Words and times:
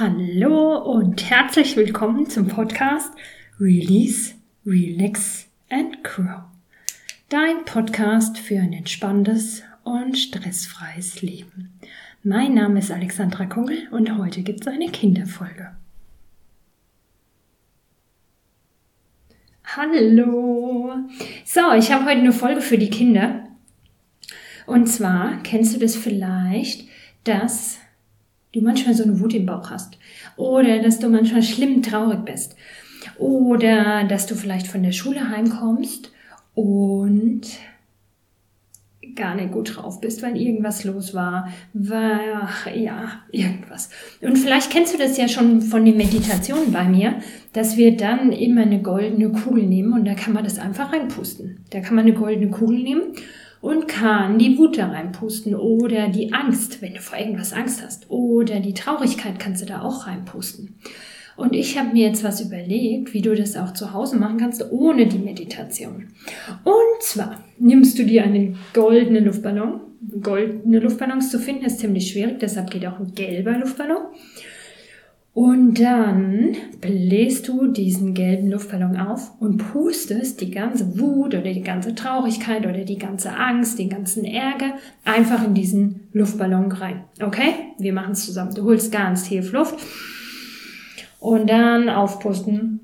Hallo 0.00 0.78
und 0.78 1.28
herzlich 1.28 1.76
willkommen 1.76 2.30
zum 2.30 2.48
Podcast 2.48 3.12
Release, 3.60 4.32
Relax 4.64 5.46
and 5.68 6.02
Grow. 6.02 6.44
Dein 7.28 7.66
Podcast 7.66 8.38
für 8.38 8.58
ein 8.58 8.72
entspanntes 8.72 9.62
und 9.84 10.16
stressfreies 10.16 11.20
Leben. 11.20 11.78
Mein 12.22 12.54
Name 12.54 12.78
ist 12.78 12.90
Alexandra 12.90 13.44
Kungel 13.44 13.88
und 13.90 14.16
heute 14.16 14.40
gibt 14.40 14.62
es 14.62 14.68
eine 14.68 14.88
Kinderfolge. 14.88 15.76
Hallo! 19.64 20.94
So, 21.44 21.74
ich 21.76 21.92
habe 21.92 22.06
heute 22.06 22.20
eine 22.20 22.32
Folge 22.32 22.62
für 22.62 22.78
die 22.78 22.88
Kinder. 22.88 23.48
Und 24.64 24.86
zwar 24.86 25.42
kennst 25.42 25.74
du 25.74 25.78
das 25.78 25.94
vielleicht, 25.94 26.88
dass 27.24 27.80
du 28.52 28.60
manchmal 28.60 28.94
so 28.94 29.04
eine 29.04 29.20
Wut 29.20 29.34
im 29.34 29.46
Bauch 29.46 29.70
hast 29.70 29.98
oder 30.36 30.80
dass 30.80 30.98
du 30.98 31.08
manchmal 31.08 31.42
schlimm 31.42 31.82
traurig 31.82 32.24
bist 32.24 32.56
oder 33.18 34.04
dass 34.04 34.26
du 34.26 34.34
vielleicht 34.34 34.66
von 34.66 34.82
der 34.82 34.92
Schule 34.92 35.28
heimkommst 35.28 36.12
und 36.54 37.42
gar 39.14 39.34
nicht 39.34 39.52
gut 39.52 39.76
drauf 39.76 40.00
bist, 40.00 40.22
weil 40.22 40.36
irgendwas 40.36 40.84
los 40.84 41.14
war, 41.14 41.48
ach, 41.92 42.66
ja, 42.74 43.20
irgendwas. 43.32 43.90
Und 44.20 44.36
vielleicht 44.36 44.70
kennst 44.70 44.94
du 44.94 44.98
das 44.98 45.16
ja 45.16 45.28
schon 45.28 45.62
von 45.62 45.84
den 45.84 45.96
Meditationen 45.96 46.72
bei 46.72 46.84
mir, 46.84 47.16
dass 47.52 47.76
wir 47.76 47.96
dann 47.96 48.32
immer 48.32 48.62
eine 48.62 48.82
goldene 48.82 49.30
Kugel 49.30 49.64
nehmen 49.64 49.92
und 49.92 50.04
da 50.04 50.14
kann 50.14 50.32
man 50.32 50.44
das 50.44 50.58
einfach 50.58 50.92
reinpusten. 50.92 51.64
Da 51.70 51.80
kann 51.80 51.96
man 51.96 52.06
eine 52.06 52.14
goldene 52.14 52.50
Kugel 52.50 52.78
nehmen 52.78 53.14
und 53.60 53.88
kann 53.88 54.38
die 54.38 54.56
Wut 54.58 54.78
da 54.78 54.88
reinpusten 54.88 55.54
oder 55.54 56.08
die 56.08 56.32
Angst, 56.32 56.80
wenn 56.82 56.94
du 56.94 57.00
vor 57.00 57.18
irgendwas 57.18 57.52
Angst 57.52 57.82
hast 57.82 58.10
oder 58.10 58.60
die 58.60 58.74
Traurigkeit 58.74 59.38
kannst 59.38 59.62
du 59.62 59.66
da 59.66 59.82
auch 59.82 60.06
reinpusten. 60.06 60.76
Und 61.36 61.54
ich 61.54 61.78
habe 61.78 61.92
mir 61.92 62.06
jetzt 62.06 62.22
was 62.22 62.40
überlegt, 62.42 63.14
wie 63.14 63.22
du 63.22 63.34
das 63.34 63.56
auch 63.56 63.72
zu 63.72 63.94
Hause 63.94 64.18
machen 64.18 64.38
kannst, 64.38 64.62
ohne 64.70 65.06
die 65.06 65.18
Meditation. 65.18 66.08
Und 66.64 67.02
zwar 67.02 67.42
nimmst 67.58 67.98
du 67.98 68.04
dir 68.04 68.24
einen 68.24 68.58
goldenen 68.74 69.24
Luftballon. 69.24 69.80
Goldene 70.20 70.80
Luftballons 70.80 71.30
zu 71.30 71.38
finden 71.38 71.64
ist 71.64 71.78
ziemlich 71.78 72.10
schwierig, 72.10 72.40
deshalb 72.40 72.70
geht 72.70 72.86
auch 72.86 72.98
ein 72.98 73.14
gelber 73.14 73.56
Luftballon. 73.56 74.02
Und 75.32 75.74
dann 75.74 76.56
bläst 76.80 77.46
du 77.46 77.68
diesen 77.68 78.14
gelben 78.14 78.50
Luftballon 78.50 78.96
auf 78.96 79.30
und 79.40 79.58
pustest 79.58 80.40
die 80.40 80.50
ganze 80.50 80.98
Wut 80.98 81.34
oder 81.34 81.52
die 81.52 81.62
ganze 81.62 81.94
Traurigkeit 81.94 82.66
oder 82.66 82.84
die 82.84 82.98
ganze 82.98 83.36
Angst, 83.36 83.78
den 83.78 83.90
ganzen 83.90 84.24
Ärger 84.24 84.74
einfach 85.04 85.44
in 85.44 85.54
diesen 85.54 86.08
Luftballon 86.12 86.72
rein. 86.72 87.04
Okay? 87.22 87.54
Wir 87.78 87.92
machen 87.92 88.12
es 88.12 88.26
zusammen. 88.26 88.54
Du 88.56 88.64
holst 88.64 88.90
ganz 88.90 89.28
tief 89.28 89.52
Luft 89.52 89.76
und 91.20 91.48
dann 91.48 91.88
aufpusten. 91.88 92.80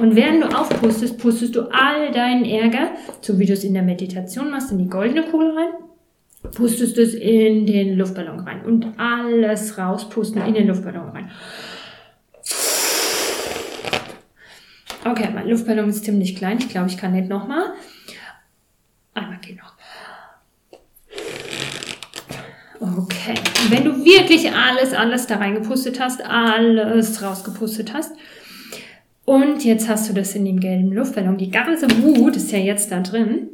Und 0.00 0.16
während 0.16 0.42
du 0.42 0.48
aufpustest, 0.48 1.18
pustest 1.18 1.54
du 1.54 1.70
all 1.70 2.10
deinen 2.10 2.44
Ärger, 2.44 2.90
so 3.20 3.38
wie 3.38 3.46
du 3.46 3.52
es 3.52 3.62
in 3.62 3.74
der 3.74 3.82
Meditation 3.84 4.50
machst, 4.50 4.72
in 4.72 4.78
die 4.78 4.88
goldene 4.88 5.22
Kugel 5.22 5.50
rein 5.50 5.89
pustest 6.42 6.98
es 6.98 7.14
in 7.14 7.66
den 7.66 7.96
Luftballon 7.96 8.40
rein 8.40 8.64
und 8.64 8.86
alles 8.98 9.76
rauspusten 9.78 10.42
in 10.46 10.54
den 10.54 10.68
Luftballon 10.68 11.10
rein. 11.10 11.30
Okay, 15.04 15.28
mein 15.34 15.48
Luftballon 15.48 15.88
ist 15.88 16.04
ziemlich 16.04 16.36
klein. 16.36 16.58
Ich 16.58 16.68
glaube, 16.68 16.88
ich 16.88 16.96
kann 16.96 17.12
nicht 17.12 17.28
nochmal. 17.28 17.72
Einmal 19.14 19.38
geht 19.40 19.58
noch. 19.58 19.74
Okay. 22.80 23.34
Wenn 23.68 23.84
du 23.84 24.04
wirklich 24.04 24.52
alles, 24.52 24.92
alles 24.94 25.26
da 25.26 25.36
reingepustet 25.36 26.00
hast, 26.00 26.24
alles 26.24 27.22
rausgepustet 27.22 27.92
hast, 27.92 28.12
und 29.26 29.64
jetzt 29.64 29.88
hast 29.88 30.08
du 30.08 30.12
das 30.12 30.34
in 30.34 30.44
dem 30.44 30.58
gelben 30.58 30.92
Luftballon, 30.92 31.36
die 31.38 31.50
ganze 31.50 31.86
Wut 32.02 32.34
ist 32.34 32.50
ja 32.50 32.58
jetzt 32.58 32.90
da 32.90 33.00
drin. 33.00 33.50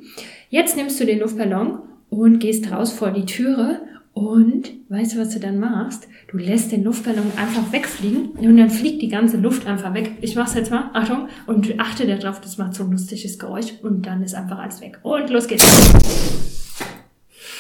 Jetzt 0.49 0.77
nimmst 0.77 0.99
du 0.99 1.05
den 1.05 1.19
Luftballon 1.19 1.81
und 2.11 2.39
gehst 2.39 2.71
raus 2.71 2.93
vor 2.93 3.11
die 3.11 3.27
Türe 3.27 3.81
und 4.13 4.73
weißt 4.89 5.15
du, 5.15 5.21
was 5.21 5.29
du 5.31 5.41
dann 5.41 5.59
machst? 5.59 6.09
Du 6.29 6.39
lässt 6.39 6.73
den 6.73 6.85
Luftballon 6.85 7.33
einfach 7.37 7.71
wegfliegen 7.71 8.31
und 8.31 8.57
dann 8.57 8.71
fliegt 8.71 9.03
die 9.03 9.09
ganze 9.09 9.37
Luft 9.37 9.67
einfach 9.67 9.93
weg. 9.93 10.13
Ich 10.23 10.35
mach's 10.35 10.55
jetzt 10.55 10.71
mal, 10.71 10.91
Achtung, 10.95 11.29
und 11.47 11.79
achte 11.79 12.07
darauf, 12.07 12.41
das 12.41 12.57
macht 12.57 12.75
so 12.75 12.85
ein 12.85 12.93
lustiges 12.93 13.39
Geräusch 13.39 13.75
und 13.83 14.07
dann 14.07 14.23
ist 14.23 14.35
einfach 14.35 14.59
alles 14.59 14.81
weg. 14.81 14.99
Und 15.03 15.29
los 15.29 15.47
geht's. 15.47 15.65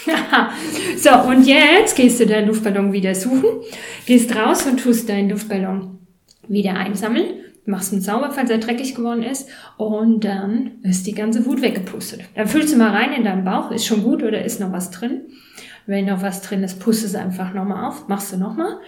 so, 0.96 1.10
und 1.28 1.46
jetzt 1.46 1.94
gehst 1.96 2.20
du 2.20 2.26
deinen 2.26 2.48
Luftballon 2.48 2.92
wieder 2.92 3.14
suchen, 3.14 3.60
gehst 4.06 4.34
raus 4.34 4.64
und 4.66 4.78
tust 4.78 5.08
deinen 5.08 5.28
Luftballon 5.28 5.98
wieder 6.48 6.74
einsammeln 6.74 7.26
machst 7.66 7.92
einen 7.92 8.02
sauber, 8.02 8.30
falls 8.30 8.50
er 8.50 8.58
dreckig 8.58 8.94
geworden 8.94 9.22
ist 9.22 9.48
und 9.76 10.24
dann 10.24 10.72
ist 10.82 11.06
die 11.06 11.14
ganze 11.14 11.44
Wut 11.46 11.62
weggepustet. 11.62 12.22
Dann 12.34 12.48
fühlst 12.48 12.72
du 12.72 12.78
mal 12.78 12.90
rein 12.90 13.12
in 13.12 13.24
deinen 13.24 13.44
Bauch, 13.44 13.70
ist 13.70 13.86
schon 13.86 14.02
gut 14.02 14.22
oder 14.22 14.44
ist 14.44 14.60
noch 14.60 14.72
was 14.72 14.90
drin? 14.90 15.22
Wenn 15.86 16.06
noch 16.06 16.22
was 16.22 16.42
drin 16.42 16.62
ist, 16.64 16.80
pustest 16.80 17.14
es 17.14 17.20
einfach 17.20 17.54
nochmal 17.54 17.84
auf, 17.84 18.08
machst 18.08 18.32
du 18.32 18.36
nochmal 18.36 18.78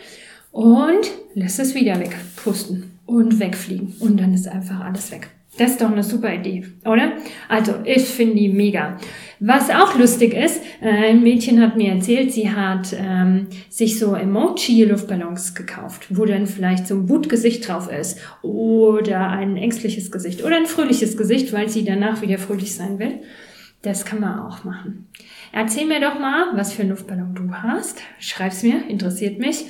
und 0.51 1.11
lässt 1.35 1.61
es 1.61 1.75
wieder 1.75 2.01
wegpusten 2.01 2.99
und 3.07 3.39
wegfliegen 3.39 3.95
und 4.01 4.19
dann 4.19 4.35
ist 4.35 4.49
einfach 4.49 4.81
alles 4.81 5.11
weg. 5.13 5.29
Das 5.57 5.73
ist 5.73 5.81
doch 5.81 5.91
eine 5.91 6.05
super 6.05 6.33
Idee, 6.33 6.67
oder? 6.85 7.13
Also, 7.49 7.75
ich 7.85 8.05
finde 8.05 8.37
die 8.37 8.49
mega. 8.49 8.99
Was 9.41 9.71
auch 9.71 9.97
lustig 9.99 10.35
ist, 10.35 10.63
äh, 10.81 11.11
ein 11.11 11.23
Mädchen 11.23 11.61
hat 11.61 11.77
mir 11.77 11.93
erzählt, 11.93 12.33
sie 12.33 12.51
hat 12.51 12.95
ähm, 12.97 13.47
sich 13.69 13.99
so 13.99 14.15
Emoji-Luftballons 14.15 15.55
gekauft, 15.55 16.07
wo 16.11 16.25
dann 16.27 16.47
vielleicht 16.47 16.87
so 16.87 16.95
ein 16.95 17.09
Wutgesicht 17.09 17.67
drauf 17.69 17.91
ist 17.91 18.21
oder 18.43 19.31
ein 19.31 19.57
ängstliches 19.57 20.11
Gesicht 20.11 20.45
oder 20.45 20.57
ein 20.57 20.67
fröhliches 20.67 21.17
Gesicht, 21.17 21.53
weil 21.53 21.69
sie 21.69 21.85
danach 21.85 22.21
wieder 22.21 22.39
fröhlich 22.39 22.75
sein 22.75 22.99
will. 22.99 23.21
Das 23.83 24.05
kann 24.05 24.21
man 24.21 24.41
auch 24.41 24.65
machen. 24.65 25.09
Erzähl 25.53 25.87
mir 25.87 26.01
doch 26.01 26.19
mal, 26.19 26.47
was 26.55 26.73
für 26.73 26.83
einen 26.83 26.91
Luftballon 26.91 27.35
du 27.35 27.53
hast. 27.53 28.01
Schreib's 28.19 28.63
mir, 28.63 28.89
interessiert 28.89 29.39
mich. 29.39 29.67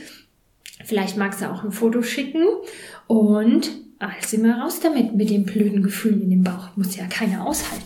Vielleicht 0.85 1.17
magst 1.17 1.43
du 1.43 1.51
auch 1.51 1.63
ein 1.63 1.73
Foto 1.73 2.03
schicken 2.03 2.45
und 3.07 3.71
also 3.99 4.37
immer 4.37 4.61
raus 4.61 4.81
damit, 4.81 5.15
mit 5.15 5.31
den 5.31 5.45
blöden 5.45 5.83
Gefühlen 5.83 6.23
in 6.23 6.31
dem 6.31 6.45
Bauch. 6.45 6.77
Muss 6.77 6.97
ja 6.97 7.07
keiner 7.07 7.47
aushalten. 7.47 7.85